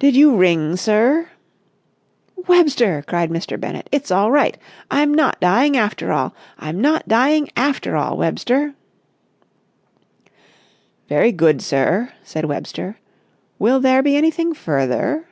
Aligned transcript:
"Did 0.00 0.16
you 0.16 0.34
ring, 0.34 0.74
sir?" 0.76 1.28
"Webster," 2.48 3.04
cried 3.06 3.30
Mr. 3.30 3.54
Bennett, 3.56 3.88
"it's 3.92 4.10
all 4.10 4.32
right! 4.32 4.58
I'm 4.90 5.14
not 5.14 5.38
dying 5.38 5.76
after 5.76 6.10
all! 6.10 6.34
I'm 6.58 6.80
not 6.80 7.06
dying 7.06 7.48
after 7.56 7.94
all, 7.96 8.16
Webster!" 8.16 8.74
"Very 11.08 11.30
good, 11.30 11.62
sir," 11.62 12.12
said 12.24 12.46
Webster. 12.46 12.96
"Will 13.60 13.78
there 13.78 14.02
be 14.02 14.16
anything 14.16 14.54
further?" 14.54 15.28